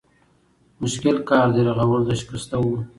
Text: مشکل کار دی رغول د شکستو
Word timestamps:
مشکل 0.81 1.15
کار 1.29 1.47
دی 1.55 1.61
رغول 1.69 2.01
د 2.07 2.09
شکستو 2.19 2.59